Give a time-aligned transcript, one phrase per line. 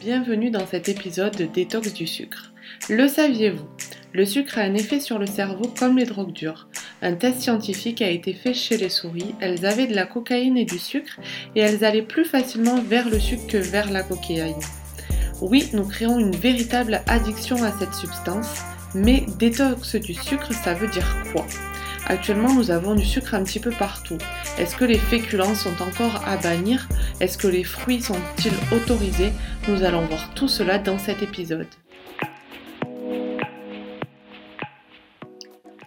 [0.00, 2.52] bienvenue dans cet épisode de Détox du sucre.
[2.88, 3.66] Le saviez-vous?
[4.12, 6.68] Le sucre a un effet sur le cerveau comme les drogues dures.
[7.02, 10.64] Un test scientifique a été fait chez les souris, elles avaient de la cocaïne et
[10.64, 11.18] du sucre
[11.56, 14.54] et elles allaient plus facilement vers le sucre que vers la cocaïne.
[15.40, 18.62] Oui, nous créons une véritable addiction à cette substance,
[18.94, 21.44] mais détox du sucre, ça veut dire quoi?
[22.06, 24.18] Actuellement, nous avons du sucre un petit peu partout.
[24.58, 26.88] Est-ce que les féculents sont encore à bannir?
[27.20, 29.32] Est-ce que les fruits sont-ils autorisés?
[29.68, 31.66] Nous allons voir tout cela dans cet épisode.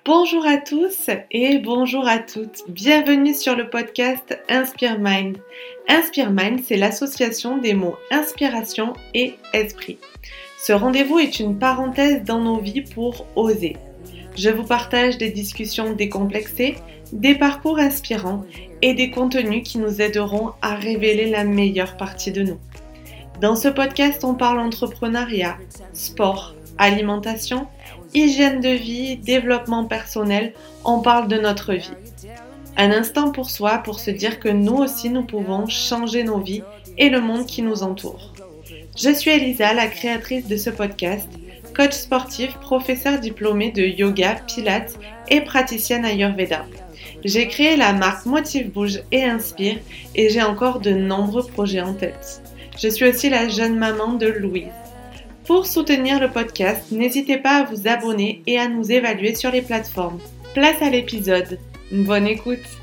[0.04, 2.64] Bonjour à tous et bonjour à toutes.
[2.68, 5.38] Bienvenue sur le podcast Inspire Mind.
[5.88, 10.00] Inspire Mind, c'est l'association des mots inspiration et esprit.
[10.58, 13.78] Ce rendez-vous est une parenthèse dans nos vies pour oser
[14.36, 16.76] je vous partage des discussions décomplexées,
[17.12, 18.46] des parcours inspirants
[18.82, 22.60] et des contenus qui nous aideront à révéler la meilleure partie de nous.
[23.42, 25.58] Dans ce podcast, on parle entrepreneuriat,
[25.94, 27.68] sport, alimentation,
[28.14, 30.54] hygiène de vie, développement personnel,
[30.86, 31.92] on parle de notre vie.
[32.78, 36.64] Un instant pour soi pour se dire que nous aussi nous pouvons changer nos vies
[36.98, 38.34] et le monde qui nous entoure.
[38.98, 41.30] Je suis Elisa, la créatrice de ce podcast
[41.76, 44.98] coach sportif, professeur diplômé de yoga, pilates
[45.30, 46.66] et praticienne Ayurveda.
[47.24, 49.78] J'ai créé la marque Motive Bouge et Inspire
[50.16, 52.42] et j'ai encore de nombreux projets en tête.
[52.82, 54.68] Je suis aussi la jeune maman de Louise.
[55.46, 59.62] Pour soutenir le podcast, n'hésitez pas à vous abonner et à nous évaluer sur les
[59.62, 60.20] plateformes.
[60.54, 61.60] Place à l'épisode.
[61.92, 62.81] Bonne écoute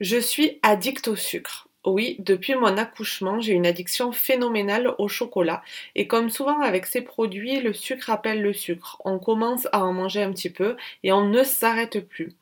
[0.00, 1.68] Je suis addict au sucre.
[1.84, 5.62] Oui, depuis mon accouchement, j'ai une addiction phénoménale au chocolat.
[5.94, 9.00] Et comme souvent avec ces produits, le sucre appelle le sucre.
[9.04, 12.32] On commence à en manger un petit peu et on ne s'arrête plus.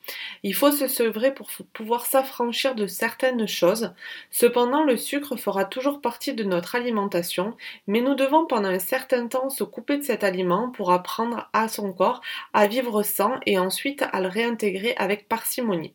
[0.42, 3.92] Il faut se sevrer pour pouvoir s'affranchir de certaines choses.
[4.31, 7.56] Cependant, le sucre fera toujours partie de notre alimentation,
[7.87, 11.69] mais nous devons pendant un certain temps se couper de cet aliment pour apprendre à
[11.69, 12.21] son corps
[12.53, 15.94] à vivre sans et ensuite à le réintégrer avec parcimonie.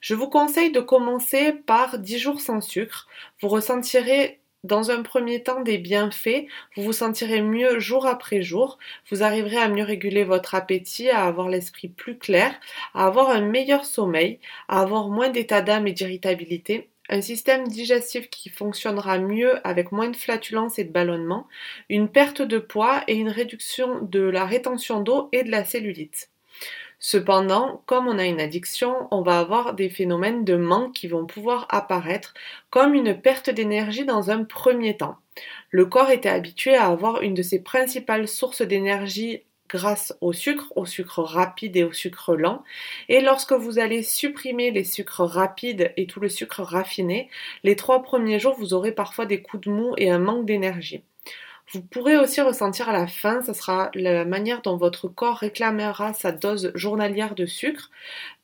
[0.00, 3.06] Je vous conseille de commencer par 10 jours sans sucre.
[3.40, 6.46] Vous ressentirez dans un premier temps des bienfaits,
[6.76, 8.78] vous vous sentirez mieux jour après jour,
[9.10, 12.54] vous arriverez à mieux réguler votre appétit, à avoir l'esprit plus clair,
[12.94, 14.38] à avoir un meilleur sommeil,
[14.68, 20.10] à avoir moins d'état d'âme et d'irritabilité, un système digestif qui fonctionnera mieux avec moins
[20.10, 21.46] de flatulence et de ballonnement,
[21.88, 26.30] une perte de poids et une réduction de la rétention d'eau et de la cellulite.
[27.02, 31.24] Cependant, comme on a une addiction, on va avoir des phénomènes de manque qui vont
[31.24, 32.34] pouvoir apparaître
[32.68, 35.16] comme une perte d'énergie dans un premier temps.
[35.70, 40.72] Le corps était habitué à avoir une de ses principales sources d'énergie grâce au sucre,
[40.76, 42.62] au sucre rapide et au sucre lent.
[43.08, 47.30] Et lorsque vous allez supprimer les sucres rapides et tout le sucre raffiné,
[47.62, 51.02] les trois premiers jours, vous aurez parfois des coups de mou et un manque d'énergie.
[51.72, 56.12] Vous pourrez aussi ressentir à la fin, ce sera la manière dont votre corps réclamera
[56.14, 57.90] sa dose journalière de sucre.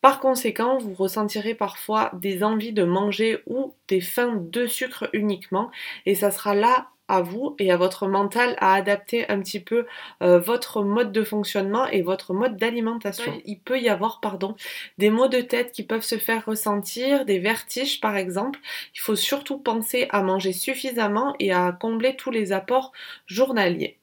[0.00, 5.72] Par conséquent, vous ressentirez parfois des envies de manger ou des faims de sucre uniquement
[6.06, 9.87] et ça sera là à vous et à votre mental à adapter un petit peu
[10.22, 13.33] euh, votre mode de fonctionnement et votre mode d'alimentation.
[13.44, 14.55] Il peut y avoir pardon,
[14.99, 18.61] des maux de tête qui peuvent se faire ressentir, des vertiges par exemple.
[18.94, 22.93] Il faut surtout penser à manger suffisamment et à combler tous les apports
[23.27, 23.99] journaliers.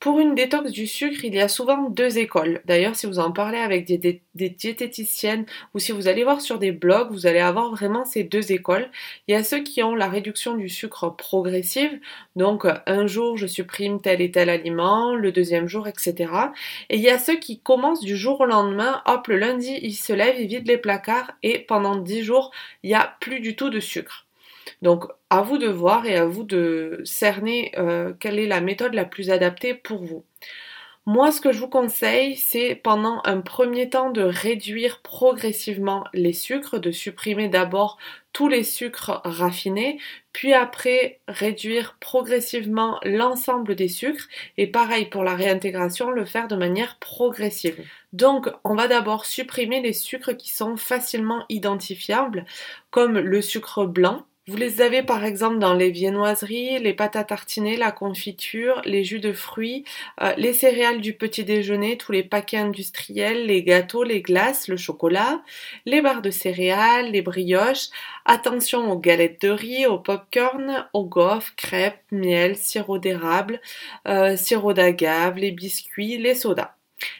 [0.00, 2.62] Pour une détox du sucre, il y a souvent deux écoles.
[2.64, 5.44] D'ailleurs, si vous en parlez avec des, diététiciennes
[5.74, 8.88] ou si vous allez voir sur des blogs, vous allez avoir vraiment ces deux écoles.
[9.28, 12.00] Il y a ceux qui ont la réduction du sucre progressive,
[12.34, 16.32] donc un jour je supprime tel et tel aliment, le deuxième jour, etc.
[16.88, 19.92] Et il y a ceux qui commencent du jour au lendemain, hop, le lundi, ils
[19.92, 23.54] se lèvent, ils vident les placards et pendant dix jours, il n'y a plus du
[23.54, 24.29] tout de sucre.
[24.82, 28.94] Donc à vous de voir et à vous de cerner euh, quelle est la méthode
[28.94, 30.24] la plus adaptée pour vous.
[31.06, 36.34] Moi, ce que je vous conseille, c'est pendant un premier temps de réduire progressivement les
[36.34, 37.96] sucres, de supprimer d'abord
[38.34, 39.98] tous les sucres raffinés,
[40.32, 46.54] puis après réduire progressivement l'ensemble des sucres et pareil pour la réintégration, le faire de
[46.54, 47.82] manière progressive.
[48.12, 52.44] Donc, on va d'abord supprimer les sucres qui sont facilement identifiables,
[52.90, 57.22] comme le sucre blanc, vous les avez par exemple dans les viennoiseries, les pâtes à
[57.22, 59.84] tartiner, la confiture, les jus de fruits,
[60.20, 64.76] euh, les céréales du petit déjeuner, tous les paquets industriels, les gâteaux, les glaces, le
[64.76, 65.40] chocolat,
[65.86, 67.90] les barres de céréales, les brioches.
[68.24, 73.60] Attention aux galettes de riz, aux popcorn, aux gaufres, crêpes, miel, sirop d'érable,
[74.08, 76.74] euh, sirop d'agave, les biscuits, les sodas.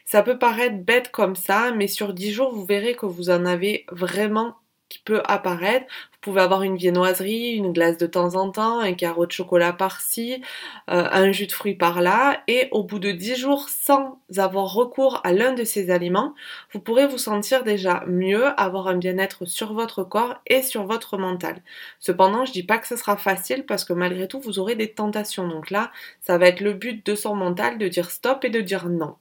[0.05, 3.47] Ça peut paraître bête comme ça, mais sur 10 jours, vous verrez que vous en
[3.47, 4.56] avez vraiment
[4.91, 5.87] qui peut apparaître.
[6.20, 10.43] Pouvez avoir une viennoiserie, une glace de temps en temps, un carreau de chocolat par-ci,
[10.90, 15.20] euh, un jus de fruits par-là, et au bout de 10 jours, sans avoir recours
[15.25, 16.34] à l'un de ces aliments,
[16.72, 21.17] vous pourrez vous sentir déjà mieux, avoir un bien-être sur votre corps et sur votre
[21.17, 21.62] mental.
[22.00, 24.93] Cependant, je dis pas que ce sera facile parce que malgré tout, vous aurez des
[24.93, 25.49] tentations.
[25.49, 25.90] Donc là,
[26.20, 29.17] ça va être le but de son mental de dire stop et de dire non.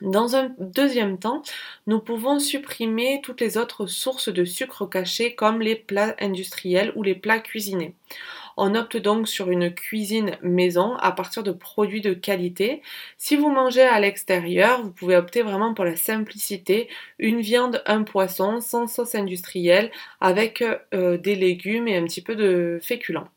[0.00, 1.42] Dans un deuxième temps,
[1.88, 7.02] nous pouvons supprimer toutes les autres sources de sucre caché comme les plats industriels ou
[7.02, 7.96] les plats cuisinés.
[8.56, 12.82] On opte donc sur une cuisine maison à partir de produits de qualité.
[13.16, 18.04] Si vous mangez à l'extérieur, vous pouvez opter vraiment pour la simplicité, une viande, un
[18.04, 19.90] poisson sans sauce industrielle
[20.20, 20.62] avec
[20.94, 23.28] euh, des légumes et un petit peu de féculents.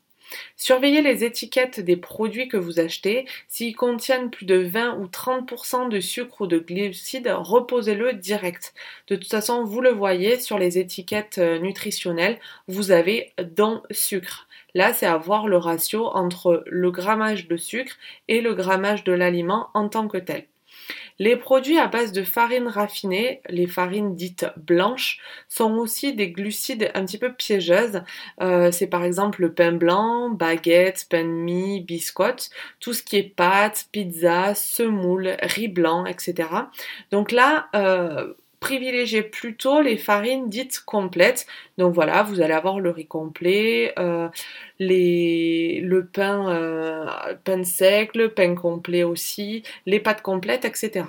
[0.56, 3.26] Surveillez les étiquettes des produits que vous achetez.
[3.48, 8.74] S'ils contiennent plus de 20 ou 30% de sucre ou de glucides, reposez-le direct.
[9.08, 12.38] De toute façon, vous le voyez sur les étiquettes euh, nutritionnelles,
[12.68, 14.46] vous avez dans sucre.
[14.74, 17.96] Là, c'est à voir le ratio entre le grammage de sucre
[18.28, 20.46] et le grammage de l'aliment en tant que tel.
[21.18, 25.18] Les produits à base de farine raffinée, les farines dites blanches,
[25.48, 28.02] sont aussi des glucides un petit peu piégeuses.
[28.40, 32.50] Euh, c'est par exemple le pain blanc, baguette, pain de mie, biscotte,
[32.80, 36.48] tout ce qui est pâtes, pizza, semoule, riz blanc, etc.
[37.10, 41.46] Donc là, euh, privilégiez plutôt les farines dites complètes.
[41.78, 44.28] Donc voilà, vous allez avoir le riz complet, euh,
[44.78, 47.06] le pain, euh,
[47.44, 51.04] pain sec, le pain complet aussi, les pâtes complètes, etc.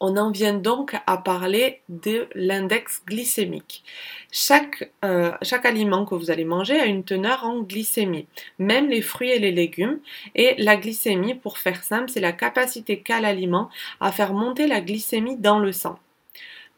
[0.00, 3.82] On en vient donc à parler de l'index glycémique.
[4.30, 8.26] Chaque, euh, chaque, aliment que vous allez manger a une teneur en glycémie,
[8.58, 10.00] même les fruits et les légumes.
[10.34, 13.70] Et la glycémie, pour faire simple, c'est la capacité qu'a l'aliment
[14.00, 15.98] à faire monter la glycémie dans le sang.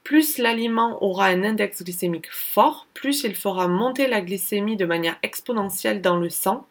[0.08, 5.18] Plus l'aliment aura un index glycémique fort, plus il fera monter la glycémie de manière
[5.22, 6.66] exponentielle dans le sang,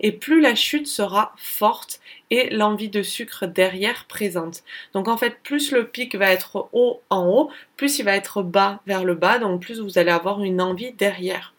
[0.00, 4.62] et plus la chute sera forte et l'envie de sucre derrière présente.
[4.92, 8.42] Donc en fait, plus le pic va être haut en haut, plus il va être
[8.42, 11.54] bas vers le bas, donc plus vous allez avoir une envie derrière.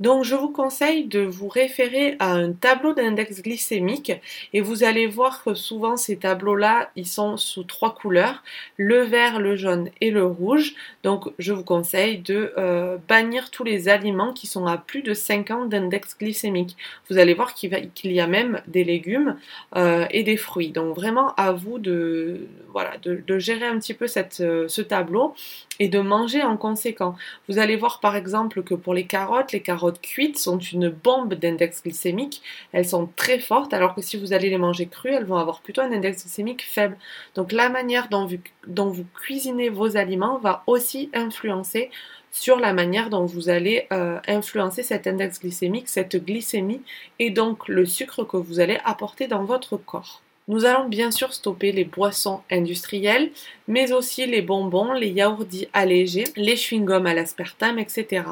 [0.00, 4.12] Donc je vous conseille de vous référer à un tableau d'index glycémique
[4.52, 8.44] et vous allez voir que souvent ces tableaux-là, ils sont sous trois couleurs,
[8.76, 10.74] le vert, le jaune et le rouge.
[11.02, 15.14] Donc je vous conseille de euh, bannir tous les aliments qui sont à plus de
[15.14, 16.76] 5 ans d'index glycémique.
[17.10, 17.72] Vous allez voir qu'il
[18.04, 19.36] y a même des légumes
[19.74, 20.70] euh, et des fruits.
[20.70, 24.06] Donc vraiment à vous de, voilà, de, gérer un petit peu
[24.40, 25.34] euh, ce tableau
[25.80, 27.16] et de manger en conséquent.
[27.48, 31.34] Vous allez voir par exemple que pour les carottes, les carottes cuites sont une bombe
[31.34, 32.42] d'index glycémique.
[32.72, 35.60] Elles sont très fortes alors que si vous allez les manger crues, elles vont avoir
[35.60, 36.96] plutôt un index glycémique faible.
[37.34, 41.90] Donc la manière dont vous, dont vous cuisinez vos aliments va aussi influencer
[42.30, 46.82] sur la manière dont vous allez euh, influencer cet index glycémique, cette glycémie
[47.18, 50.22] et donc le sucre que vous allez apporter dans votre corps.
[50.48, 53.30] Nous allons bien sûr stopper les boissons industrielles,
[53.66, 58.22] mais aussi les bonbons, les yaourts dits allégés, les chewing-gums à l'aspartame, etc.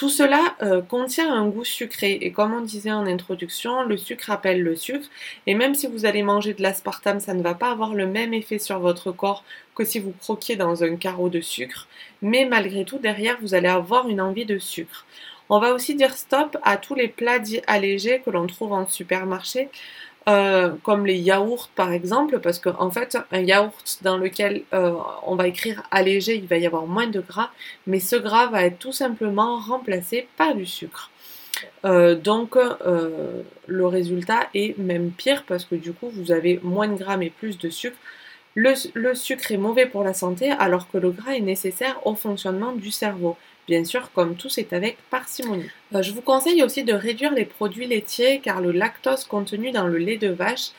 [0.00, 4.30] Tout cela euh, contient un goût sucré et comme on disait en introduction, le sucre
[4.30, 5.06] appelle le sucre
[5.46, 8.32] et même si vous allez manger de l'aspartame, ça ne va pas avoir le même
[8.32, 9.44] effet sur votre corps
[9.74, 11.86] que si vous croquiez dans un carreau de sucre,
[12.22, 15.04] mais malgré tout derrière vous allez avoir une envie de sucre.
[15.50, 18.88] On va aussi dire stop à tous les plats dits allégés que l'on trouve en
[18.88, 19.68] supermarché.
[20.30, 24.94] Euh, comme les yaourts par exemple, parce qu'en en fait, un yaourt dans lequel euh,
[25.26, 27.50] on va écrire allégé, il va y avoir moins de gras,
[27.86, 31.10] mais ce gras va être tout simplement remplacé par du sucre.
[31.84, 32.56] Euh, donc
[33.66, 37.30] le résultat est même pire parce que du coup vous avez moins de gras mais
[37.30, 37.96] plus de sucre.
[38.54, 42.72] le sucre est mauvais pour la santé alors que le gras est nécessaire au fonctionnement
[42.72, 43.36] du cerveau.
[43.66, 45.70] Bien sûr, comme tout, c'est avec parcimonie.
[45.94, 49.86] Euh, je vous conseille aussi de réduire les produits laitiers car le lactose contenu dans
[49.86, 50.70] le lait de vache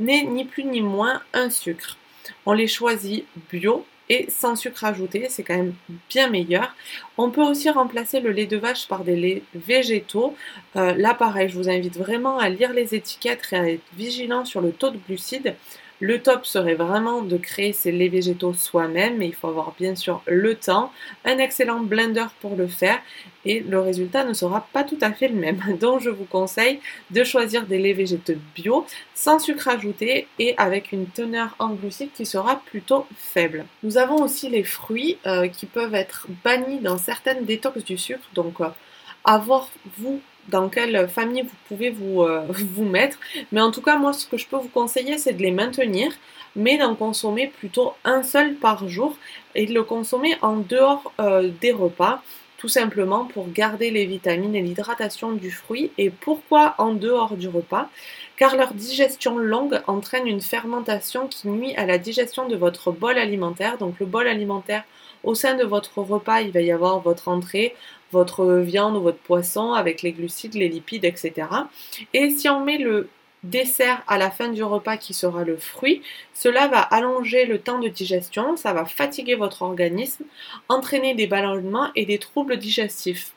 [0.00, 1.96] n'est ni plus ni moins un sucre.
[2.44, 5.74] On les choisit bio et sans sucre ajouté, c'est quand même
[6.08, 6.74] bien meilleur.
[7.18, 10.36] On peut aussi remplacer le lait de vache par des laits végétaux.
[10.76, 14.44] Euh, là pareil, je vous invite vraiment à lire les étiquettes et à être vigilant
[14.44, 15.56] sur le taux de glucides.
[16.00, 19.94] Le top serait vraiment de créer ces laits végétaux soi-même, mais il faut avoir bien
[19.94, 20.92] sûr le temps,
[21.24, 22.98] un excellent blender pour le faire,
[23.46, 25.58] et le résultat ne sera pas tout à fait le même.
[25.80, 28.84] Donc je vous conseille de choisir des laits végétaux bio,
[29.14, 33.64] sans sucre ajouté et avec une teneur en glucides qui sera plutôt faible.
[33.82, 38.28] Nous avons aussi les fruits euh, qui peuvent être bannis dans certaines détox du sucre,
[38.34, 38.68] donc euh,
[39.24, 43.18] avoir vous dans quelle famille vous pouvez vous, euh, vous mettre.
[43.52, 46.12] Mais en tout cas, moi, ce que je peux vous conseiller, c'est de les maintenir,
[46.54, 49.16] mais d'en consommer plutôt un seul par jour
[49.54, 52.22] et de le consommer en dehors euh, des repas
[52.58, 55.92] tout simplement pour garder les vitamines et l'hydratation du fruit.
[55.98, 57.88] Et pourquoi en dehors du repas?
[58.36, 63.18] Car leur digestion longue entraîne une fermentation qui nuit à la digestion de votre bol
[63.18, 63.78] alimentaire.
[63.78, 64.84] Donc le bol alimentaire,
[65.22, 67.74] au sein de votre repas, il va y avoir votre entrée,
[68.12, 71.48] votre viande ou votre poisson avec les glucides, les lipides, etc.
[72.14, 73.08] Et si on met le
[73.42, 76.02] dessert à la fin du repas qui sera le fruit,
[76.34, 80.24] cela va allonger le temps de digestion, ça va fatiguer votre organisme,
[80.68, 83.32] entraîner des ballonnements et des troubles digestifs.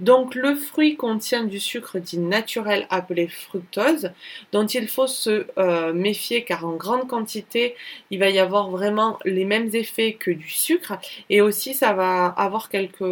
[0.00, 4.10] Donc le fruit contient du sucre dit naturel appelé fructose,
[4.52, 7.74] dont il faut se euh, méfier car en grande quantité,
[8.10, 10.98] il va y avoir vraiment les mêmes effets que du sucre
[11.30, 13.02] et aussi ça va avoir quelques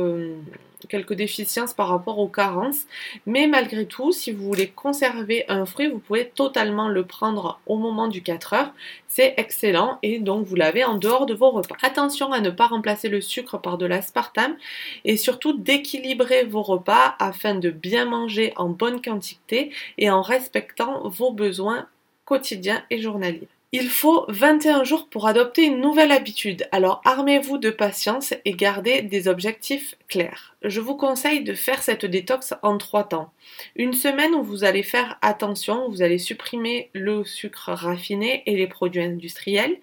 [0.88, 2.86] quelques déficiences par rapport aux carences.
[3.26, 7.76] Mais malgré tout, si vous voulez conserver un fruit, vous pouvez totalement le prendre au
[7.76, 8.72] moment du 4 heures.
[9.08, 11.76] C'est excellent et donc vous l'avez en dehors de vos repas.
[11.82, 14.56] Attention à ne pas remplacer le sucre par de l'aspartame
[15.04, 21.08] et surtout d'équilibrer vos repas afin de bien manger en bonne quantité et en respectant
[21.08, 21.86] vos besoins
[22.24, 23.48] quotidiens et journaliers.
[23.72, 29.02] Il faut 21 jours pour adopter une nouvelle habitude, alors armez-vous de patience et gardez
[29.02, 30.54] des objectifs clairs.
[30.62, 33.32] Je vous conseille de faire cette détox en trois temps.
[33.74, 38.68] Une semaine où vous allez faire attention, vous allez supprimer le sucre raffiné et les
[38.68, 39.78] produits industriels.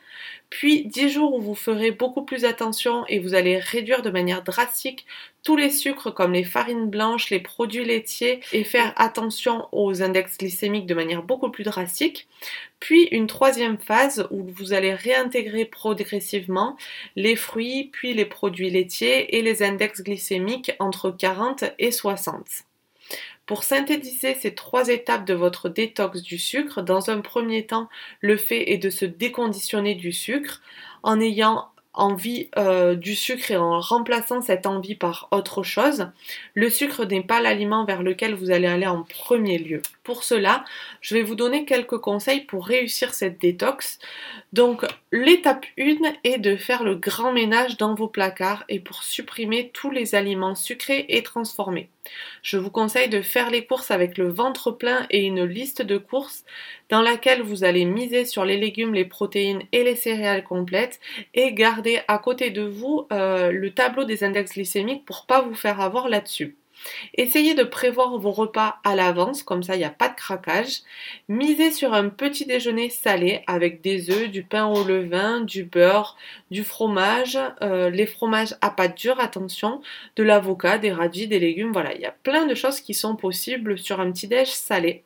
[0.53, 4.43] Puis 10 jours où vous ferez beaucoup plus attention et vous allez réduire de manière
[4.43, 5.07] drastique
[5.41, 10.37] tous les sucres comme les farines blanches, les produits laitiers et faire attention aux index
[10.37, 12.27] glycémiques de manière beaucoup plus drastique.
[12.79, 16.77] Puis une troisième phase où vous allez réintégrer progressivement
[17.15, 22.45] les fruits, puis les produits laitiers et les index glycémiques entre 40 et 60.
[23.53, 27.87] Pour synthétiser ces trois étapes de votre détox du sucre, dans un premier temps,
[28.19, 30.59] le fait est de se déconditionner du sucre
[31.03, 36.09] en ayant envie euh, du sucre et en remplaçant cette envie par autre chose.
[36.55, 39.83] Le sucre n'est pas l'aliment vers lequel vous allez aller en premier lieu.
[40.03, 40.65] Pour cela,
[40.99, 43.99] je vais vous donner quelques conseils pour réussir cette détox.
[44.51, 49.71] Donc, l'étape 1 est de faire le grand ménage dans vos placards et pour supprimer
[49.73, 51.89] tous les aliments sucrés et transformés.
[52.41, 55.97] Je vous conseille de faire les courses avec le ventre plein et une liste de
[55.97, 56.43] courses
[56.89, 60.99] dans laquelle vous allez miser sur les légumes, les protéines et les céréales complètes
[61.33, 65.55] et garder à côté de vous euh, le tableau des index glycémiques pour pas vous
[65.55, 66.57] faire avoir là-dessus.
[67.15, 70.81] Essayez de prévoir vos repas à l'avance, comme ça il n'y a pas de craquage.
[71.27, 76.17] Misez sur un petit déjeuner salé avec des œufs, du pain au levain, du beurre,
[76.51, 79.81] du fromage, euh, les fromages à pâte dure, attention,
[80.15, 83.15] de l'avocat, des radis, des légumes, voilà, il y a plein de choses qui sont
[83.15, 85.03] possibles sur un petit déj salé.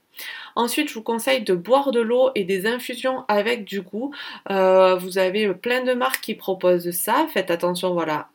[0.55, 4.13] Ensuite, je vous conseille de boire de l'eau et des infusions avec du goût.
[4.49, 7.27] Euh, vous avez plein de marques qui proposent ça.
[7.31, 8.29] Faites attention, voilà,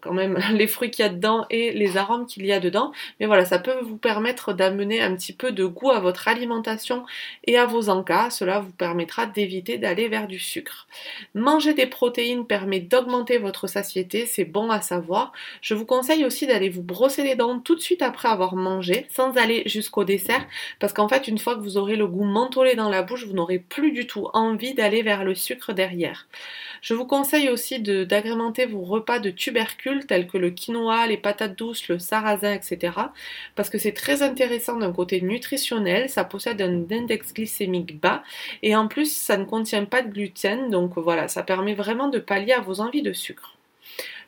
[0.00, 2.92] quand même les fruits qu'il y a dedans et les arômes qu'il y a dedans.
[3.18, 7.04] Mais voilà, ça peut vous permettre d'amener un petit peu de goût à votre alimentation
[7.44, 8.30] et à vos encas.
[8.30, 10.86] Cela vous permettra d'éviter d'aller vers du sucre.
[11.34, 15.32] Manger des protéines permet d'augmenter votre satiété, c'est bon à savoir.
[15.62, 19.06] Je vous conseille aussi d'aller vous brosser les dents tout de suite après avoir mangé,
[19.10, 20.46] sans aller jusqu'au dessert,
[20.78, 23.34] parce qu'en fait, une fois que vous aurez le goût mentholé dans la bouche, vous
[23.34, 26.26] n'aurez plus du tout envie d'aller vers le sucre derrière.
[26.82, 29.30] Je vous conseille aussi d'agrémenter vos repas de
[30.06, 32.92] tels que le quinoa, les patates douces, le sarrasin, etc.
[33.54, 38.22] Parce que c'est très intéressant d'un côté nutritionnel, ça possède un index glycémique bas
[38.62, 42.18] et en plus ça ne contient pas de gluten, donc voilà, ça permet vraiment de
[42.18, 43.59] pallier à vos envies de sucre.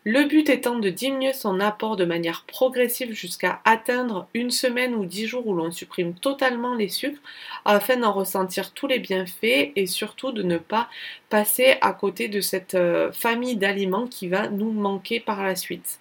[0.04, 5.06] Le but étant de diminuer son apport de manière progressive jusqu'à atteindre une semaine ou
[5.06, 7.20] dix jours où l'on supprime totalement les sucres
[7.64, 10.88] afin d'en ressentir tous les bienfaits et surtout de ne pas
[11.28, 16.00] passer à côté de cette euh, famille d'aliments qui va nous manquer par la suite.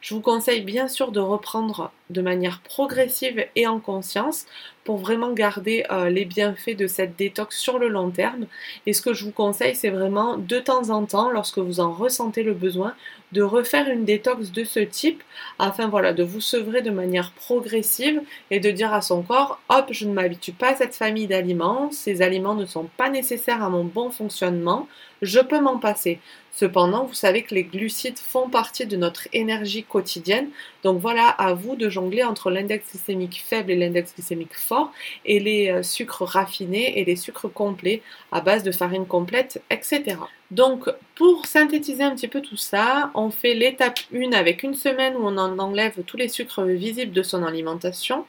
[0.00, 4.46] Je vous conseille bien sûr de reprendre de manière progressive et en conscience
[4.84, 8.46] pour vraiment garder euh, les bienfaits de cette détox sur le long terme.
[8.86, 11.92] Et ce que je vous conseille, c'est vraiment de temps en temps, lorsque vous en
[11.92, 12.94] ressentez le besoin,
[13.36, 15.22] de refaire une détox de ce type
[15.58, 19.88] afin voilà, de vous sevrer de manière progressive et de dire à son corps hop,
[19.90, 23.68] je ne m'habitue pas à cette famille d'aliments, ces aliments ne sont pas nécessaires à
[23.68, 24.88] mon bon fonctionnement,
[25.20, 26.18] je peux m'en passer.
[26.50, 30.48] Cependant, vous savez que les glucides font partie de notre énergie quotidienne,
[30.82, 34.90] donc voilà à vous de jongler entre l'index glycémique faible et l'index glycémique fort,
[35.26, 38.00] et les euh, sucres raffinés et les sucres complets
[38.32, 40.16] à base de farine complète, etc.
[40.50, 45.14] Donc, pour synthétiser un petit peu tout ça, on fait l'étape 1 avec une semaine
[45.16, 48.24] où on en enlève tous les sucres visibles de son alimentation.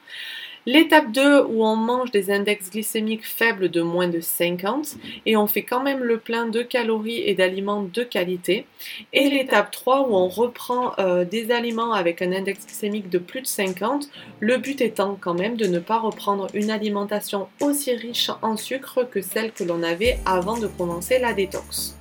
[0.66, 5.46] L'étape 2 où on mange des index glycémiques faibles de moins de 50 et on
[5.46, 8.66] fait quand même le plein de calories et d'aliments de qualité.
[9.12, 13.40] Et l'étape 3 où on reprend euh, des aliments avec un index glycémique de plus
[13.40, 14.10] de 50,
[14.40, 19.04] le but étant quand même de ne pas reprendre une alimentation aussi riche en sucre
[19.04, 21.97] que celle que l'on avait avant de commencer la détox.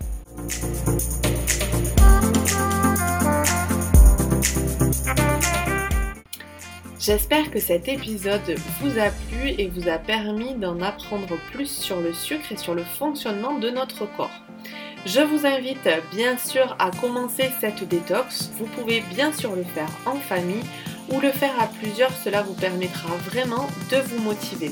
[7.00, 12.01] J'espère que cet épisode vous a plu et vous a permis d'en apprendre plus sur
[12.01, 14.44] le sucre et sur le fonctionnement de notre corps.
[15.06, 18.51] Je vous invite bien sûr à commencer cette détox.
[18.58, 20.66] Vous pouvez bien sûr le faire en famille
[21.10, 24.72] ou le faire à plusieurs, cela vous permettra vraiment de vous motiver.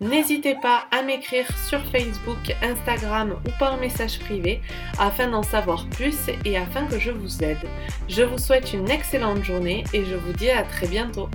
[0.00, 4.60] N'hésitez pas à m'écrire sur Facebook, Instagram ou par message privé
[4.98, 7.60] afin d'en savoir plus et afin que je vous aide.
[8.08, 11.28] Je vous souhaite une excellente journée et je vous dis à très bientôt.